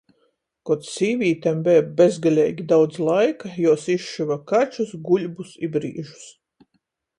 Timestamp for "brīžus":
5.77-6.29